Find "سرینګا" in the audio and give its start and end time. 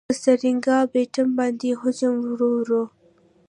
0.23-0.77